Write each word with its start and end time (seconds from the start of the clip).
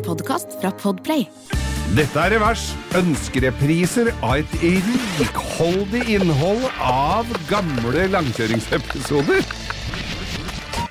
en 0.00 0.06
podkast 0.06 0.54
fra 0.60 0.70
Podplay. 0.80 1.26
Dette 1.96 2.22
er 2.22 2.32
Revers. 2.36 2.70
Ønskerepriser 2.96 4.12
av 4.24 4.38
et 4.38 4.52
rikholdig 5.18 6.04
innhold 6.14 6.62
av 6.84 7.28
gamle 7.50 8.06
langkjøringsepisoder. 8.12 9.44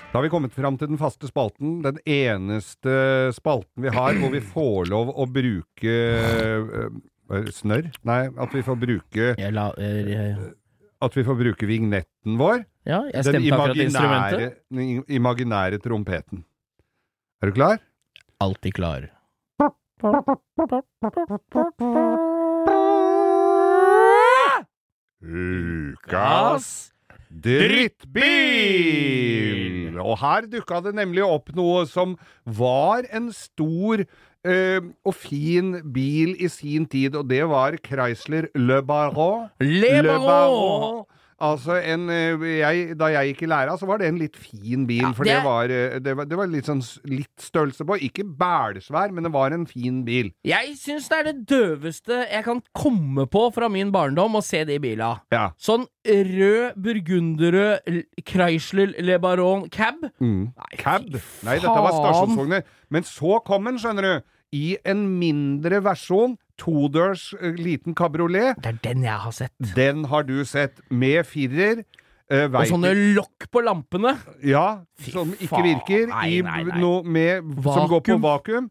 Da 0.10 0.18
har 0.18 0.26
vi 0.26 0.32
kommet 0.34 0.54
fram 0.54 0.78
til 0.78 0.92
den 0.92 1.00
faste 1.02 1.30
spalten, 1.30 1.80
den 1.86 2.00
eneste 2.06 3.30
spalten 3.38 3.86
vi 3.86 3.94
har 3.94 4.18
hvor 4.20 4.34
vi 4.34 4.42
får 4.42 4.90
lov 4.90 5.12
å 5.14 5.28
bruke 5.30 5.98
øh, 6.10 7.50
snørr? 7.54 7.92
Nei, 8.10 8.24
at 8.30 8.56
vi 8.58 8.66
får 8.66 8.80
bruke 8.82 9.34
Jeg 9.38 9.54
la, 9.54 9.70
eh, 9.78 10.48
At 11.06 11.18
vi 11.18 11.26
får 11.26 11.38
bruke 11.40 11.70
vignetten 11.70 12.40
vår. 12.42 12.66
ja, 12.90 13.04
jeg 13.14 13.30
stemte 13.30 13.54
akkurat 13.54 13.86
instrumentet. 13.86 14.64
den 14.74 15.06
imaginære 15.08 15.82
trompeten. 15.82 16.44
Er 17.40 17.54
du 17.54 17.56
klar? 17.56 17.78
Alltid 18.40 18.74
klar. 18.74 19.10
Ukas 25.20 26.92
drittbil! 27.44 28.24
Og 30.00 30.16
her 30.24 30.48
dukka 30.48 30.80
det 30.86 30.96
nemlig 30.96 31.24
opp 31.28 31.52
noe 31.58 31.84
som 31.90 32.16
var 32.46 33.04
en 33.12 33.32
stor 33.36 34.08
Uh, 34.48 34.80
og 35.04 35.18
fin 35.20 35.74
bil 35.92 36.32
i 36.40 36.48
sin 36.48 36.86
tid, 36.88 37.12
og 37.20 37.28
det 37.28 37.44
var 37.52 37.76
Chrysler 37.84 38.48
Le 38.56 38.80
Baron. 38.80 39.50
Le 39.60 40.00
Baron! 40.00 41.04
Altså 41.42 41.78
en 41.80 42.10
eh, 42.10 42.44
jeg, 42.60 42.98
Da 43.00 43.08
jeg 43.14 43.34
gikk 43.34 43.44
i 43.46 43.50
læra, 43.52 43.78
så 43.80 43.88
var 43.88 43.98
det 44.02 44.08
en 44.10 44.18
litt 44.20 44.36
fin 44.36 44.86
bil. 44.90 45.02
Ja, 45.06 45.12
for 45.16 45.24
det- 45.24 45.36
det, 45.38 45.44
var, 45.46 45.64
eh, 45.72 46.00
det, 46.00 46.16
var, 46.18 46.26
det 46.26 46.38
var 46.38 46.48
litt 46.52 46.66
sånn 46.68 46.82
litt 47.06 47.40
størrelse 47.40 47.86
på. 47.88 47.98
Ikke 48.04 48.24
bælsvær, 48.26 49.12
men 49.16 49.24
det 49.24 49.32
var 49.34 49.52
en 49.56 49.66
fin 49.66 50.04
bil. 50.06 50.32
Jeg 50.44 50.76
syns 50.78 51.08
det 51.10 51.18
er 51.20 51.24
det 51.32 51.46
døveste 51.48 52.26
jeg 52.32 52.44
kan 52.44 52.62
komme 52.76 53.26
på 53.32 53.46
fra 53.54 53.70
min 53.70 53.92
barndom 53.92 54.36
å 54.36 54.44
se 54.44 54.64
de 54.66 54.78
bila. 54.80 55.22
Ja. 55.32 55.52
Sånn 55.58 55.88
rød, 56.06 56.76
burgunderrød 56.82 58.04
Chrysler 58.26 58.94
Le 59.02 59.18
Baron 59.20 59.70
cab. 59.70 59.96
Mm. 60.22 60.52
Nei, 60.56 60.78
Cab. 60.78 61.08
Nei, 61.44 61.56
dette 61.60 61.68
var 61.84 61.94
stasjonsvogner. 61.96 62.64
Men 62.90 63.04
så 63.08 63.40
kom 63.46 63.66
den, 63.70 63.78
skjønner 63.82 64.02
du, 64.02 64.28
i 64.56 64.78
en 64.86 65.04
mindre 65.20 65.82
versjon. 65.86 66.38
Todørs 66.60 67.30
eh, 67.40 67.56
liten 67.58 67.96
kabriolet. 67.98 68.60
Det 68.64 68.74
er 68.74 68.82
den 68.84 69.08
jeg 69.08 69.24
har 69.26 69.36
sett. 69.36 69.56
Den 69.78 70.06
har 70.12 70.28
du 70.28 70.38
sett 70.48 70.84
med 70.92 71.24
firer. 71.30 71.86
Uh, 72.30 72.46
Og 72.46 72.68
sånne 72.70 72.92
lokk 73.18 73.48
på 73.50 73.64
lampene. 73.66 74.14
Ja, 74.46 74.84
som 75.08 75.32
ikke 75.40 75.64
virker. 75.66 76.04
Nei, 76.12 76.28
i 76.36 76.44
nei, 76.46 76.60
nei. 76.68 76.78
No, 76.78 77.00
med, 77.02 77.48
som 77.66 77.88
går 77.90 78.04
på 78.06 78.20
Vakuum. 78.22 78.70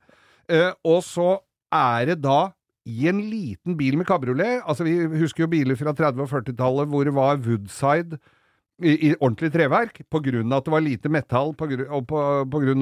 Eh, 0.49 0.71
og 0.87 1.03
så 1.05 1.41
er 1.75 2.13
det 2.13 2.21
da 2.23 2.53
i 2.89 3.09
en 3.11 3.19
liten 3.29 3.75
bil 3.77 3.99
med 4.01 4.07
kabriolet 4.09 4.63
Altså, 4.65 4.87
vi 4.87 4.95
husker 5.21 5.45
jo 5.45 5.51
biler 5.53 5.77
fra 5.77 5.93
30- 5.93 6.23
og 6.25 6.31
40-tallet 6.31 6.89
hvor 6.89 7.05
det 7.05 7.13
var 7.13 7.43
Woodside 7.45 8.17
i, 8.79 8.93
i 9.09 9.11
ordentlig 9.17 9.51
treverk, 9.55 9.97
av 10.53 10.61
at 10.61 10.69
det 10.69 10.73
var 10.75 10.85
lite 10.85 11.11
metall, 11.11 11.51
på 11.59 11.67
grunn, 11.71 11.89
og 11.99 12.13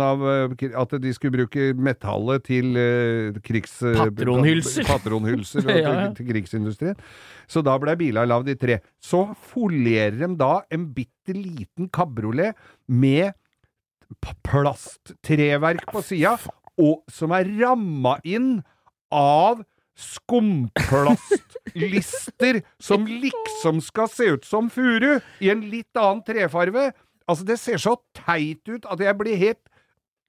av 0.04 0.24
eh, 0.28 0.74
at 0.76 0.92
de 1.00 1.12
skulle 1.16 1.38
bruke 1.38 1.70
metallet 1.80 2.44
til 2.44 2.76
uh, 2.76 3.38
krigs... 3.46 3.78
eh, 3.80 3.96
Patronhylser. 3.96 4.84
Patronhylser 4.90 5.64
Ja, 5.72 5.78
ja. 5.80 5.94
til, 6.10 6.18
til 6.18 6.30
krigsindustrien. 6.34 7.00
Så 7.48 7.62
da 7.64 7.78
ble 7.80 7.96
biler 7.98 8.28
lagd 8.28 8.52
i 8.52 8.58
tre. 8.60 8.80
Så 9.00 9.24
folerer 9.52 10.18
de 10.20 10.30
da 10.38 10.52
en 10.72 10.88
bitte 10.96 11.36
liten 11.36 11.88
kabriolet 11.92 12.58
med 12.86 13.32
plasttreverk 14.46 15.88
på 15.90 16.04
sida, 16.04 16.36
som 17.10 17.32
er 17.34 17.48
ramma 17.56 18.18
inn 18.28 18.58
av 19.10 19.64
skumplastlister 21.76 22.62
som 22.80 23.06
liksom 23.06 23.80
skal 23.84 24.08
se 24.08 24.30
ut 24.36 24.44
som 24.44 24.70
furu, 24.70 25.20
i 25.40 25.50
en 25.50 25.64
litt 25.70 25.96
annen 25.96 26.24
trefarve. 26.26 26.92
Altså, 27.26 27.46
det 27.46 27.58
ser 27.60 27.76
så 27.82 27.96
teit 28.14 28.66
ut 28.68 28.86
at 28.86 29.02
jeg 29.02 29.18
blir 29.18 29.36
helt 29.36 29.64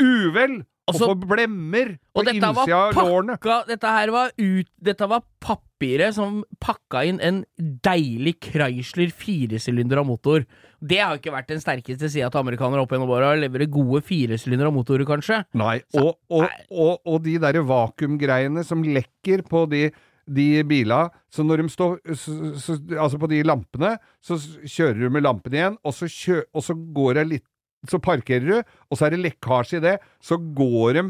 uvel 0.01 0.63
og 0.87 0.95
Altså- 0.95 1.07
får 1.09 1.27
blemmer 1.27 1.87
på 2.15 2.19
Og 2.21 2.25
innsida 2.25 2.77
av 2.77 2.93
lårene. 2.93 3.65
Dette 3.67 3.87
her 3.87 4.07
var 4.09 4.31
ut 4.37 4.67
Dette 4.81 5.07
var 5.07 5.21
papiret 5.41 6.13
som 6.13 6.45
pakka 6.61 7.05
inn 7.05 7.19
en 7.19 7.45
deilig 7.59 8.39
Chrysler 8.39 9.97
av 9.97 10.05
motor. 10.05 10.45
Det 10.81 10.97
har 10.99 11.15
jo 11.15 11.19
ikke 11.19 11.33
vært 11.33 11.47
den 11.47 11.59
sterkeste 11.59 12.09
sida 12.09 12.29
til 12.31 12.39
amerikanere 12.39 12.81
opp 12.81 12.89
gjennom 12.89 13.09
åra. 13.09 13.35
Leverer 13.35 13.69
gode 13.69 14.01
firesylindra 14.01 14.71
motorer, 14.71 15.05
kanskje. 15.05 15.43
Nei, 15.53 15.81
og, 15.95 16.15
og, 16.29 16.47
og, 16.71 16.99
og 17.05 17.23
de 17.23 17.37
derre 17.37 17.65
vakuumgreiene 17.65 18.63
som 18.63 18.81
lekker 18.81 19.43
på 19.43 19.67
de 19.69 19.91
de 20.27 20.63
bilene 20.67 21.11
så 21.33 21.45
når 21.45 21.63
de 21.63 21.71
står 21.71 21.99
så, 22.19 22.33
så, 22.59 22.77
Altså 22.97 23.19
på 23.21 23.29
de 23.31 23.43
lampene, 23.47 23.93
så 24.23 24.37
kjører 24.37 24.99
du 24.99 25.13
med 25.13 25.23
lampene 25.25 25.59
igjen, 25.59 25.77
og 25.87 25.95
så, 25.95 26.09
kjø, 26.11 26.41
og 26.51 26.65
så 26.65 26.75
går 26.75 27.21
det 27.21 27.27
litt 27.35 27.47
Så 27.87 27.99
parkerer 28.03 28.47
du, 28.47 28.73
og 28.89 28.99
så 28.99 29.07
er 29.07 29.15
det 29.15 29.21
lekkasje 29.23 29.79
i 29.79 29.85
det, 29.85 29.95
så 30.23 30.39
går 30.39 30.97
de 30.97 31.03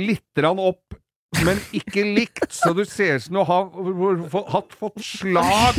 litt 0.00 0.40
opp, 0.40 0.96
men 1.44 1.60
ikke 1.76 2.02
likt, 2.16 2.48
så 2.50 2.72
du 2.74 2.82
ser 2.88 3.18
ut 3.20 3.24
som 3.26 3.36
du 3.36 3.42
har 3.46 4.48
hatt 4.50 4.72
fått 4.78 5.02
slag, 5.04 5.78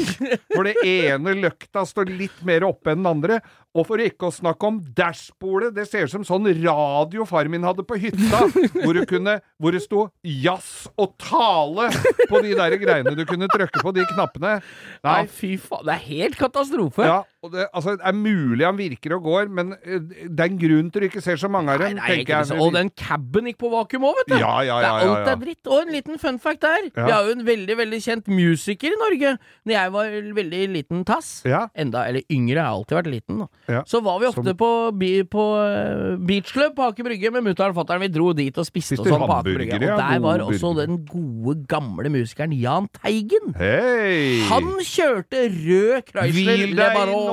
for 0.54 0.68
det 0.68 0.76
ene 0.88 1.34
løkta 1.42 1.84
står 1.88 2.14
litt 2.14 2.38
mer 2.48 2.64
oppe 2.70 2.94
enn 2.94 3.02
den 3.02 3.10
andre. 3.12 3.42
Og 3.72 3.86
for 3.88 4.02
ikke 4.04 4.28
å 4.28 4.34
snakke 4.36 4.68
om 4.68 4.82
dashbordet, 4.98 5.70
det 5.78 5.86
ser 5.88 6.04
ut 6.04 6.12
som 6.12 6.26
sånn 6.28 6.50
radio 6.60 7.24
far 7.30 7.48
min 7.48 7.64
hadde 7.64 7.86
på 7.88 7.96
hytta, 8.02 8.42
hvor, 8.84 8.98
du 8.98 9.06
kunne, 9.08 9.38
hvor 9.62 9.72
det 9.72 9.80
sto 9.86 10.02
jazz 10.28 10.90
og 11.00 11.14
tale 11.22 11.88
på 12.28 12.42
de 12.44 12.52
der 12.58 12.76
greiene 12.82 13.14
du 13.16 13.24
kunne 13.30 13.48
trykke 13.52 13.80
på 13.84 13.94
de 13.96 14.04
knappene. 14.12 14.58
Nei, 15.06 15.14
Ja, 15.22 15.30
fy 15.32 15.54
faen. 15.62 15.86
Det 15.88 15.94
er 15.96 16.04
helt 16.10 16.36
katastrofe. 16.40 17.06
ja, 17.08 17.22
og 17.42 17.56
det, 17.56 17.70
altså, 17.74 17.96
det 17.98 18.06
er 18.06 18.18
mulig 18.20 18.68
han 18.68 18.78
virker 18.78 19.16
og 19.16 19.24
går, 19.30 19.48
men 19.50 19.72
eh, 19.80 20.04
det 20.28 20.44
er 20.44 20.52
en 20.52 20.60
grunn 20.62 20.92
til 20.94 21.06
du 21.06 21.08
ikke 21.08 21.24
ser 21.24 21.40
så 21.42 21.50
mange 21.50 21.74
av 21.74 21.82
dem, 21.82 21.96
nei, 21.98 22.12
tenker 22.20 22.44
jeg. 22.44 22.60
Og 22.62 22.76
den 22.76 22.92
caben 23.00 23.48
gikk 23.50 23.58
på 23.64 23.72
vakuum 23.72 24.04
òg, 24.12 24.20
vet 24.20 24.34
du. 24.34 24.38
Ja, 24.44 24.52
ja, 24.68 24.82
ja, 24.84 24.92
ja, 25.02 25.16
alt 25.16 25.32
er 25.32 25.40
dritt. 25.42 25.64
Og 25.72 25.88
en 25.88 25.96
liten 25.96 26.20
fun 26.22 26.38
fact 26.44 26.62
der. 26.68 26.92
Vi 26.92 27.08
har 27.08 27.26
jo 27.32 27.38
en 27.40 27.48
veldig 27.48 27.80
veldig 27.80 28.02
kjent 28.04 28.28
musiker 28.30 28.92
i 28.94 29.00
Norge. 29.00 29.34
Når 29.66 29.78
jeg 29.78 29.96
var 29.96 30.14
veldig 30.42 30.62
liten 30.76 31.08
tass, 31.08 31.32
enda, 31.48 32.04
eller 32.12 32.28
yngre, 32.28 32.60
jeg 32.60 32.68
har 32.68 32.76
alltid 32.76 33.00
vært 33.00 33.12
liten, 33.16 33.42
da. 33.46 33.50
Ja. 33.70 33.84
så 33.86 34.02
var 34.04 34.20
vi 34.20 34.26
ofte 34.30 34.44
Som- 34.44 34.58
på, 34.58 34.70
bi, 34.98 35.24
på 35.24 35.44
eh, 35.62 36.18
beachclub 36.18 36.76
på 36.76 36.88
Aker 36.90 37.04
Brygge 37.04 37.32
med 37.32 37.44
mutter'n 37.46 37.70
og 37.74 37.78
fatter'n. 37.78 38.02
Vi 38.02 38.08
dro 38.10 38.32
dit 38.34 38.58
og 38.58 38.66
spiste 38.66 39.00
og 39.00 39.06
sånn 39.06 39.22
på 39.26 39.38
Aker 39.38 39.58
Brygge. 39.60 39.78
Og 39.78 40.02
der 40.02 40.20
var 40.24 40.40
også 40.48 40.74
den 40.80 41.06
gode, 41.06 41.66
gamle 41.68 42.10
musikeren 42.10 42.54
Jahn 42.58 42.90
Teigen. 43.02 43.54
Hei! 43.60 44.42
Han 44.50 44.74
kjørte 44.82 45.46
rød 45.52 46.10
Chrysler 46.10 46.32
Hvil 46.32 46.76
deg 46.76 47.00
nå, 47.12 47.24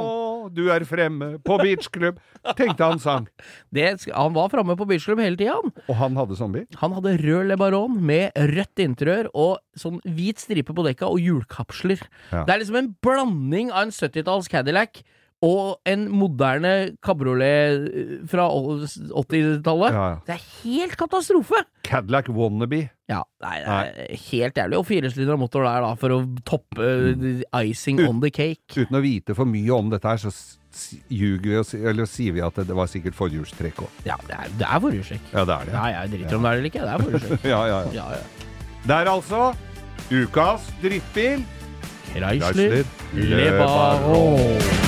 du 0.54 0.68
er 0.72 0.84
fremme 0.88 1.34
på 1.44 1.58
beachklubb, 1.60 2.20
tenkte 2.56 2.86
han 2.86 3.00
sang. 3.02 3.26
Det, 3.74 4.06
han 4.14 4.32
var 4.32 4.48
framme 4.52 4.76
på 4.78 4.86
beachklubb 4.88 5.20
hele 5.20 5.36
tida, 5.36 5.56
han. 5.58 5.72
Og 5.88 5.98
han 6.00 6.16
hadde 6.16 6.38
sånn 6.38 6.54
bil? 6.54 6.64
Han 6.80 6.94
hadde 6.96 7.16
rød 7.20 7.50
Le 7.50 7.56
Baron 7.60 7.98
med 8.04 8.32
rødt 8.36 8.80
interiør 8.84 9.28
og 9.34 9.58
sånn 9.78 10.00
hvit 10.08 10.40
stripe 10.40 10.72
på 10.74 10.84
dekka 10.86 11.10
og 11.10 11.20
hjulkapsler. 11.20 12.00
Ja. 12.32 12.44
Det 12.48 12.54
er 12.54 12.62
liksom 12.62 12.80
en 12.80 12.92
blanding 13.04 13.72
av 13.72 13.86
en 13.88 13.94
70-talls 13.94 14.48
Cadillac 14.52 15.02
og 15.44 15.78
en 15.86 16.08
moderne 16.10 16.96
kabriolet 17.04 17.84
eh, 17.94 18.14
fra 18.26 18.48
80-tallet. 18.50 19.94
Ja, 19.94 20.06
ja. 20.10 20.16
Det 20.26 20.34
er 20.34 20.46
helt 20.64 20.96
katastrofe! 20.98 21.60
Cadillac 21.86 22.26
Wannabe. 22.34 22.88
Ja, 23.08 23.22
nei, 23.40 23.54
det 23.64 23.76
er 23.78 24.18
helt 24.28 24.58
jævlig. 24.60 24.76
Og 24.80 24.86
firesylindra 24.88 25.36
motor 25.40 25.62
der, 25.64 25.80
da, 25.86 25.92
for 26.00 26.12
å 26.16 26.20
toppe 26.44 26.88
Mm. 27.14 27.22
eh, 27.52 27.68
icing 27.70 28.00
on 28.08 28.20
the 28.20 28.30
cake. 28.34 28.66
Uten 28.76 28.98
å 28.98 29.00
vite 29.04 29.34
for 29.38 29.46
mye 29.48 29.70
om 29.78 29.88
dette 29.94 30.04
her, 30.10 30.16
så 30.20 30.32
ljuger 31.08 31.48
vi 31.48 31.56
og 31.58 31.86
eller 31.92 32.06
sier 32.10 32.34
vi 32.36 32.42
at 32.44 32.54
det, 32.60 32.74
var 32.76 32.86
sikkert 32.90 33.16
forhjulstrekk 33.16 33.80
òg. 33.86 34.02
Ja, 34.06 34.18
det 34.28 34.36
er, 34.36 34.50
det 34.60 34.66
er 34.68 34.82
forhjulstrekk. 34.84 35.30
Ja, 35.32 35.44
det 35.48 35.54
er 35.54 35.70
det. 35.70 35.74
Nei, 35.78 35.88
jeg 35.94 36.10
driter 36.16 36.36
om 36.36 36.42
det 36.42 36.50
er 36.50 36.52
det 36.52 36.58
eller 36.58 36.70
ikke. 36.72 36.82
Det 36.82 36.92
er 36.92 37.06
forhjulstrekk. 37.06 37.48
Ja, 37.54 37.62
ja, 37.70 37.78
ja. 37.86 37.94
Ja, 37.94 38.10
ja. 38.18 38.50
Det 38.88 38.98
er 38.98 39.12
altså 39.14 39.54
ukas 40.10 40.68
drittbil. 40.82 41.46
Chrysler 42.12 42.52
Chrysler. 42.52 42.84
Le 43.14 43.50
Baron. 43.58 44.87